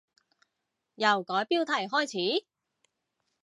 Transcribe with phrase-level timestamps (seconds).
[0.95, 2.45] 由改標題開始？